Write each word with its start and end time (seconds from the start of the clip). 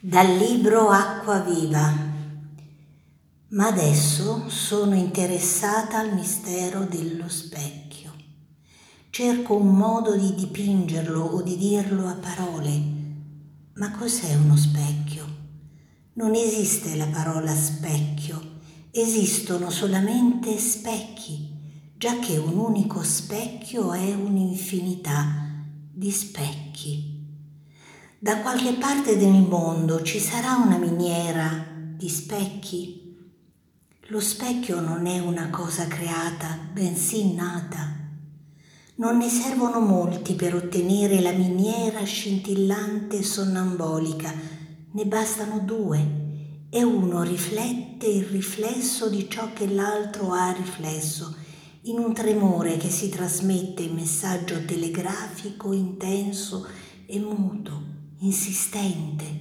Dal 0.00 0.36
libro 0.36 0.90
Acqua 0.90 1.40
Viva. 1.40 1.92
Ma 3.48 3.66
adesso 3.66 4.48
sono 4.48 4.94
interessata 4.94 5.98
al 5.98 6.14
mistero 6.14 6.84
dello 6.84 7.28
specchio. 7.28 8.12
Cerco 9.10 9.56
un 9.56 9.74
modo 9.74 10.16
di 10.16 10.36
dipingerlo 10.36 11.20
o 11.20 11.42
di 11.42 11.56
dirlo 11.56 12.06
a 12.06 12.14
parole. 12.14 12.80
Ma 13.74 13.90
cos'è 13.90 14.36
uno 14.36 14.56
specchio? 14.56 15.26
Non 16.12 16.36
esiste 16.36 16.94
la 16.94 17.08
parola 17.08 17.52
specchio, 17.52 18.60
esistono 18.92 19.68
solamente 19.68 20.56
specchi, 20.58 21.92
già 21.96 22.20
che 22.20 22.36
un 22.36 22.56
unico 22.56 23.02
specchio 23.02 23.92
è 23.92 24.14
un'infinità 24.14 25.56
di 25.92 26.12
specchi. 26.12 27.17
Da 28.20 28.40
qualche 28.40 28.72
parte 28.72 29.16
del 29.16 29.46
mondo 29.48 30.02
ci 30.02 30.18
sarà 30.18 30.56
una 30.56 30.76
miniera 30.76 31.64
di 31.70 32.08
specchi? 32.08 33.16
Lo 34.08 34.18
specchio 34.18 34.80
non 34.80 35.06
è 35.06 35.20
una 35.20 35.50
cosa 35.50 35.86
creata, 35.86 36.58
bensì 36.72 37.32
nata. 37.32 37.94
Non 38.96 39.18
ne 39.18 39.28
servono 39.28 39.78
molti 39.78 40.34
per 40.34 40.56
ottenere 40.56 41.20
la 41.20 41.30
miniera 41.30 42.02
scintillante 42.02 43.22
sonnambolica, 43.22 44.34
ne 44.90 45.06
bastano 45.06 45.60
due 45.60 46.66
e 46.70 46.82
uno 46.82 47.22
riflette 47.22 48.08
il 48.08 48.24
riflesso 48.24 49.08
di 49.08 49.30
ciò 49.30 49.52
che 49.52 49.68
l'altro 49.68 50.32
ha 50.32 50.50
riflesso, 50.50 51.36
in 51.82 52.00
un 52.00 52.12
tremore 52.12 52.78
che 52.78 52.90
si 52.90 53.10
trasmette 53.10 53.82
in 53.82 53.94
messaggio 53.94 54.64
telegrafico 54.64 55.72
intenso 55.72 56.66
e 57.06 57.20
muto 57.20 57.97
insistente, 58.20 59.40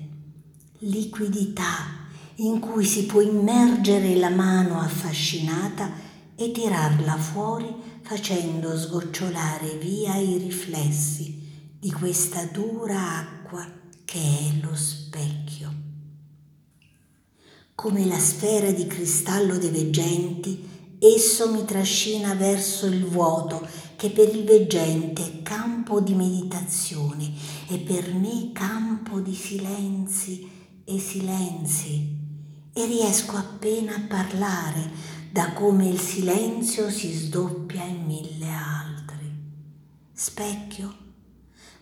liquidità 0.80 2.06
in 2.36 2.60
cui 2.60 2.86
si 2.86 3.06
può 3.06 3.22
immergere 3.22 4.16
la 4.16 4.30
mano 4.30 4.80
affascinata 4.80 5.92
e 6.36 6.52
tirarla 6.52 7.18
fuori 7.18 7.74
facendo 8.04 8.78
sgocciolare 8.78 9.78
via 9.78 10.16
i 10.18 10.38
riflessi 10.38 11.76
di 11.80 11.92
questa 11.92 12.46
dura 12.46 13.18
acqua 13.18 13.68
che 14.06 14.20
è 14.20 14.60
lo 14.62 14.76
specchio. 14.76 15.74
Come 17.74 18.06
la 18.06 18.20
sfera 18.20 18.72
di 18.72 18.86
cristallo 18.86 19.58
dei 19.58 19.70
veggenti, 19.70 20.77
esso 21.00 21.52
mi 21.52 21.64
trascina 21.66 22.34
verso 22.34 22.88
il 22.88 23.06
vuoto 23.06 23.68
che 23.96 24.10
per 24.10 24.34
il 24.36 24.44
veggente 24.44 25.24
è 25.24 25.42
campo 25.42 26.00
di 26.00 26.14
meditazione 26.14 27.32
e 27.68 27.78
per 27.80 28.14
me 28.14 28.52
campo 28.54 29.20
di 29.20 29.34
silenzi 29.34 30.50
e 30.84 31.00
silenzi 31.00 32.16
e 32.74 32.86
riesco 32.86 33.36
appena 33.36 33.96
a 33.96 34.02
parlare 34.08 34.90
da 35.32 35.52
come 35.54 35.88
il 35.88 36.00
silenzio 36.00 36.90
si 36.90 37.12
sdoppia 37.12 37.84
in 37.84 38.06
mille 38.06 38.50
altri. 38.50 39.34
Specchio, 40.14 40.96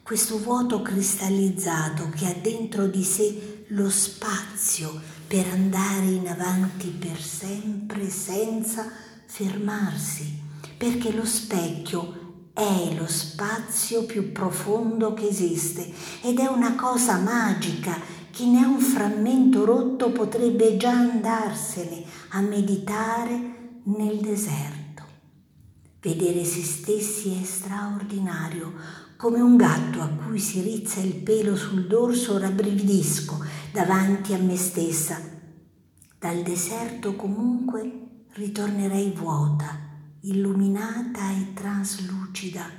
questo 0.03 0.39
vuoto 0.39 0.81
cristallizzato 0.81 2.09
che 2.09 2.27
ha 2.27 2.33
dentro 2.33 2.87
di 2.87 3.03
sé 3.03 3.65
lo 3.69 3.89
spazio 3.89 5.01
per 5.27 5.47
andare 5.47 6.05
in 6.05 6.27
avanti 6.27 6.87
per 6.87 7.19
sempre 7.21 8.09
senza 8.09 8.89
fermarsi 9.25 10.41
perché 10.77 11.11
lo 11.11 11.25
specchio 11.25 12.23
è 12.53 12.95
lo 12.97 13.05
spazio 13.05 14.05
più 14.05 14.31
profondo 14.31 15.13
che 15.13 15.27
esiste 15.27 15.91
ed 16.21 16.39
è 16.39 16.45
una 16.45 16.75
cosa 16.75 17.17
magica. 17.17 17.99
Chi 18.31 18.49
ne 18.49 18.63
ha 18.63 18.67
un 18.67 18.79
frammento 18.79 19.65
rotto 19.65 20.11
potrebbe 20.11 20.77
già 20.77 20.91
andarsene 20.91 22.03
a 22.29 22.39
meditare 22.39 23.79
nel 23.83 24.19
deserto. 24.19 25.03
Vedere 25.99 26.45
se 26.45 26.63
stessi 26.63 27.37
è 27.41 27.43
straordinario, 27.43 28.73
come 29.17 29.41
un 29.41 29.57
gatto 29.57 30.01
a 30.01 30.07
cui 30.07 30.39
si 30.39 30.61
rizza 30.61 30.99
il 31.01 31.15
pelo 31.15 31.55
sul 31.55 31.87
dorso 31.87 32.37
rabbrividisco 32.37 33.43
davanti 33.71 34.33
a 34.33 34.37
me 34.37 34.55
stessa. 34.55 35.19
Dal 36.17 36.41
deserto 36.41 37.15
comunque 37.15 38.05
ritornerei 38.35 39.11
vuota 39.11 39.79
illuminata 40.21 41.31
e 41.31 41.53
traslucida 41.53 42.69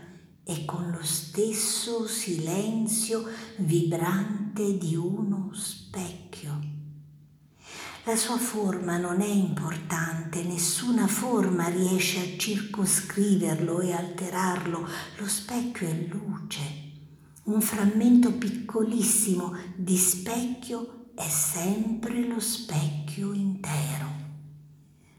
e 0.44 0.66
con 0.66 0.90
lo 0.90 1.02
stesso 1.02 2.06
silenzio 2.06 3.24
vibrante 3.56 4.76
di 4.76 4.94
uno 4.94 5.50
specchio. 5.54 6.74
La 8.04 8.16
sua 8.16 8.36
forma 8.36 8.98
non 8.98 9.22
è 9.22 9.28
importante, 9.28 10.42
nessuna 10.42 11.06
forma 11.06 11.68
riesce 11.68 12.20
a 12.20 12.38
circoscriverlo 12.38 13.80
e 13.80 13.92
alterarlo, 13.92 14.86
lo 15.16 15.26
specchio 15.26 15.88
è 15.88 16.06
luce. 16.10 16.60
Un 17.44 17.62
frammento 17.62 18.30
piccolissimo 18.32 19.56
di 19.74 19.96
specchio 19.96 21.12
è 21.14 21.26
sempre 21.26 22.26
lo 22.26 22.40
specchio 22.40 23.32
intero 23.32 24.25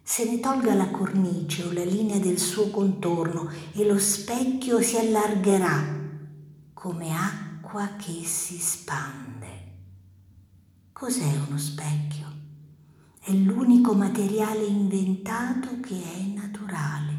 se 0.10 0.24
ne 0.24 0.40
tolga 0.40 0.74
la 0.74 0.90
cornice 0.90 1.64
o 1.64 1.74
la 1.74 1.84
linea 1.84 2.18
del 2.18 2.40
suo 2.40 2.70
contorno 2.70 3.52
e 3.74 3.86
lo 3.86 4.00
specchio 4.00 4.82
si 4.82 4.96
allargherà 4.96 5.84
come 6.74 7.14
acqua 7.14 7.90
che 7.98 8.24
si 8.24 8.58
spande. 8.58 9.48
Cos'è 10.94 11.30
uno 11.46 11.58
specchio? 11.58 12.26
È 13.20 13.34
l'unico 13.34 13.94
materiale 13.94 14.64
inventato 14.64 15.82
che 15.82 16.02
è 16.02 16.22
naturale. 16.34 17.14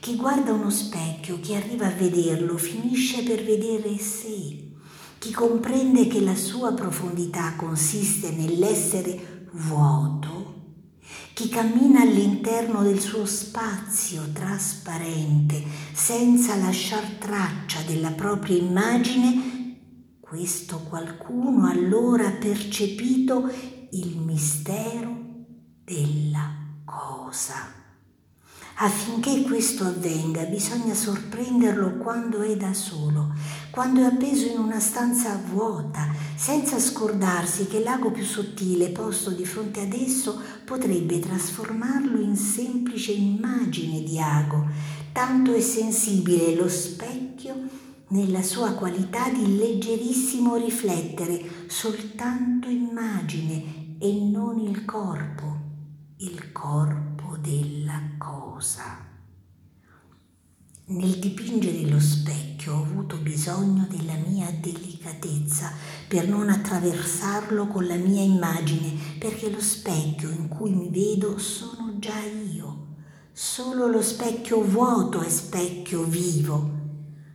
Chi 0.00 0.16
guarda 0.16 0.54
uno 0.54 0.70
specchio, 0.70 1.38
chi 1.40 1.54
arriva 1.54 1.88
a 1.88 1.94
vederlo, 1.94 2.56
finisce 2.56 3.22
per 3.22 3.44
vedere 3.44 3.98
sé. 3.98 4.70
Chi 5.18 5.30
comprende 5.30 6.06
che 6.06 6.22
la 6.22 6.36
sua 6.36 6.72
profondità 6.72 7.54
consiste 7.54 8.30
nell'essere 8.30 9.46
vuoto, 9.52 10.37
chi 11.38 11.48
cammina 11.48 12.00
all'interno 12.00 12.82
del 12.82 12.98
suo 12.98 13.24
spazio 13.24 14.32
trasparente 14.32 15.62
senza 15.92 16.56
lasciar 16.56 17.04
traccia 17.12 17.80
della 17.82 18.10
propria 18.10 18.56
immagine, 18.56 20.16
questo 20.18 20.80
qualcuno 20.80 21.68
allora 21.68 22.26
ha 22.26 22.32
percepito 22.32 23.48
il 23.92 24.16
mistero 24.18 25.16
della 25.84 26.56
cosa. 26.84 27.77
Affinché 28.80 29.42
questo 29.42 29.82
avvenga 29.86 30.44
bisogna 30.44 30.94
sorprenderlo 30.94 31.96
quando 31.96 32.42
è 32.42 32.56
da 32.56 32.72
solo, 32.72 33.34
quando 33.72 34.02
è 34.02 34.04
appeso 34.04 34.46
in 34.46 34.56
una 34.56 34.78
stanza 34.78 35.36
vuota, 35.50 36.06
senza 36.36 36.78
scordarsi 36.78 37.66
che 37.66 37.82
l'ago 37.82 38.12
più 38.12 38.22
sottile 38.22 38.90
posto 38.90 39.30
di 39.30 39.44
fronte 39.44 39.80
ad 39.80 39.92
esso 39.92 40.40
potrebbe 40.64 41.18
trasformarlo 41.18 42.20
in 42.20 42.36
semplice 42.36 43.10
immagine 43.10 44.04
di 44.04 44.20
ago. 44.20 44.68
Tanto 45.10 45.52
è 45.52 45.60
sensibile 45.60 46.54
lo 46.54 46.68
specchio 46.68 47.56
nella 48.10 48.42
sua 48.42 48.74
qualità 48.74 49.28
di 49.28 49.56
leggerissimo 49.56 50.54
riflettere 50.54 51.66
soltanto 51.66 52.68
immagine 52.68 53.96
e 53.98 54.12
non 54.12 54.60
il 54.60 54.84
corpo, 54.84 55.56
il 56.18 56.52
corpo 56.52 57.17
della 57.36 58.00
cosa. 58.16 59.06
Nel 60.90 61.18
dipingere 61.18 61.82
lo 61.82 62.00
specchio 62.00 62.72
ho 62.72 62.82
avuto 62.82 63.16
bisogno 63.18 63.86
della 63.90 64.14
mia 64.14 64.50
delicatezza 64.50 65.70
per 66.08 66.26
non 66.26 66.48
attraversarlo 66.48 67.66
con 67.66 67.86
la 67.86 67.96
mia 67.96 68.22
immagine, 68.22 68.96
perché 69.18 69.50
lo 69.50 69.60
specchio 69.60 70.30
in 70.30 70.48
cui 70.48 70.70
mi 70.70 70.88
vedo 70.88 71.36
sono 71.36 71.98
già 71.98 72.18
io. 72.20 72.86
Solo 73.32 73.86
lo 73.86 74.00
specchio 74.00 74.62
vuoto 74.62 75.20
è 75.20 75.28
specchio 75.28 76.04
vivo. 76.04 76.70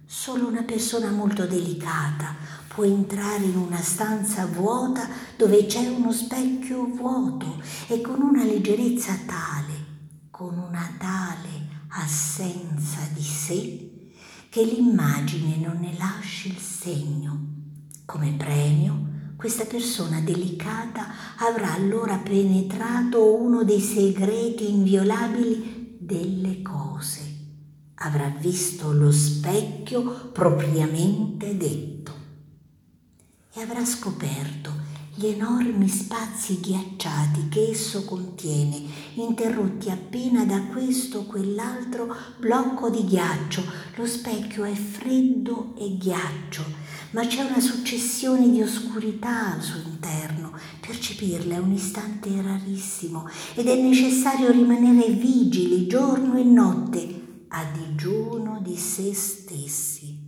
Solo 0.04 0.48
una 0.48 0.64
persona 0.64 1.12
molto 1.12 1.46
delicata 1.46 2.36
può 2.68 2.84
entrare 2.84 3.44
in 3.44 3.56
una 3.56 3.82
stanza 3.82 4.48
vuota 4.48 5.08
dove 5.38 5.68
c'è 5.68 5.88
uno 5.88 6.12
specchio 6.12 6.88
vuoto 6.88 7.62
e 7.88 8.02
con 8.02 8.20
una 8.20 8.44
leggerezza 8.44 9.14
tale 9.28 9.73
con 10.34 10.58
una 10.58 10.96
tale 10.98 11.84
assenza 11.90 12.98
di 13.14 13.22
sé 13.22 13.92
che 14.50 14.64
l'immagine 14.64 15.58
non 15.58 15.78
ne 15.80 15.96
lasci 15.96 16.48
il 16.48 16.58
segno. 16.58 17.40
Come 18.04 18.34
premio, 18.36 19.10
questa 19.36 19.66
persona 19.66 20.22
delicata 20.22 21.06
avrà 21.38 21.74
allora 21.74 22.18
penetrato 22.18 23.36
uno 23.36 23.64
dei 23.64 23.80
segreti 23.80 24.72
inviolabili 24.72 25.98
delle 26.00 26.64
cose. 26.64 27.22
Avrà 27.94 28.30
visto 28.30 28.92
lo 28.92 29.12
specchio 29.12 30.32
propriamente 30.32 31.56
detto 31.56 32.12
e 33.54 33.62
avrà 33.62 33.86
scoperto 33.86 34.83
gli 35.16 35.28
enormi 35.28 35.88
spazi 35.88 36.60
ghiacciati 36.60 37.48
che 37.48 37.70
esso 37.70 38.04
contiene, 38.04 38.82
interrotti 39.14 39.92
appena 39.92 40.44
da 40.44 40.60
questo 40.64 41.20
o 41.20 41.26
quell'altro 41.26 42.16
blocco 42.40 42.90
di 42.90 43.06
ghiaccio. 43.06 43.64
Lo 43.96 44.08
specchio 44.08 44.64
è 44.64 44.74
freddo 44.74 45.76
e 45.78 45.98
ghiaccio, 45.98 46.64
ma 47.12 47.28
c'è 47.28 47.44
una 47.44 47.60
successione 47.60 48.50
di 48.50 48.64
oscurità 48.64 49.54
al 49.54 49.62
suo 49.62 49.82
interno. 49.86 50.52
Percepirla 50.80 51.56
è 51.56 51.60
un 51.60 51.74
istante 51.74 52.30
rarissimo 52.42 53.30
ed 53.54 53.68
è 53.68 53.76
necessario 53.76 54.50
rimanere 54.50 55.10
vigili 55.12 55.86
giorno 55.86 56.40
e 56.40 56.44
notte 56.44 57.22
a 57.50 57.64
digiuno 57.66 58.60
di 58.64 58.76
se 58.76 59.14
stessi 59.14 60.23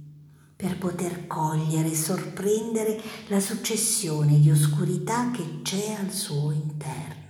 per 0.55 0.77
poter 0.77 1.27
cogliere 1.27 1.91
e 1.91 1.95
sorprendere 1.95 3.01
la 3.27 3.39
successione 3.39 4.39
di 4.39 4.49
oscurità 4.49 5.29
che 5.31 5.59
c'è 5.61 5.97
al 5.99 6.11
suo 6.11 6.51
interno. 6.51 7.23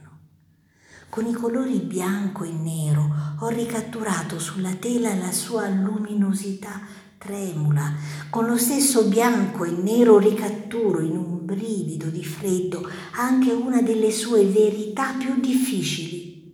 Con 1.10 1.26
i 1.26 1.34
colori 1.34 1.80
bianco 1.80 2.44
e 2.44 2.52
nero 2.52 3.10
ho 3.40 3.48
ricatturato 3.48 4.38
sulla 4.38 4.74
tela 4.76 5.16
la 5.16 5.32
sua 5.32 5.68
luminosità 5.70 6.82
tremula, 7.18 7.96
con 8.30 8.46
lo 8.46 8.58
stesso 8.58 9.08
bianco 9.08 9.64
e 9.64 9.72
nero 9.72 10.20
ricatturo 10.20 11.00
in 11.00 11.18
un 11.18 11.46
brivido 11.46 12.08
di 12.10 12.24
freddo 12.24 12.88
anche 13.14 13.52
una 13.52 13.82
delle 13.82 14.12
sue 14.12 14.46
verità 14.46 15.14
più 15.14 15.40
difficili, 15.40 16.54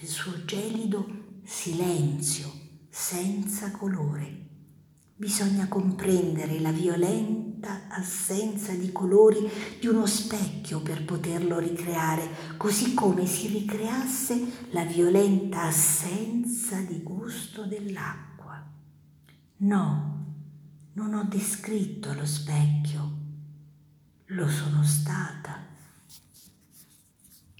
il 0.00 0.08
suo 0.08 0.44
gelido 0.44 1.06
silenzio 1.44 2.50
senza 2.88 3.70
colore. 3.70 4.51
Bisogna 5.22 5.68
comprendere 5.68 6.58
la 6.58 6.72
violenta 6.72 7.82
assenza 7.90 8.72
di 8.72 8.90
colori 8.90 9.48
di 9.78 9.86
uno 9.86 10.04
specchio 10.04 10.80
per 10.80 11.04
poterlo 11.04 11.60
ricreare, 11.60 12.56
così 12.56 12.92
come 12.92 13.24
si 13.26 13.46
ricreasse 13.46 14.66
la 14.70 14.82
violenta 14.84 15.62
assenza 15.62 16.80
di 16.80 17.04
gusto 17.04 17.66
dell'acqua. 17.66 18.66
No, 19.58 20.24
non 20.94 21.14
ho 21.14 21.22
descritto 21.22 22.12
lo 22.14 22.26
specchio, 22.26 23.10
lo 24.24 24.48
sono 24.48 24.82
stata. 24.82 25.71